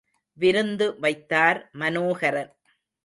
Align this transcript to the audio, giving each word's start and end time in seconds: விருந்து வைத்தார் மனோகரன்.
விருந்து 0.37 0.99
வைத்தார் 0.99 1.69
மனோகரன். 1.73 2.51